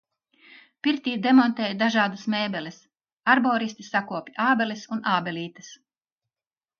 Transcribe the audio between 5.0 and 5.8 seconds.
ābelītes.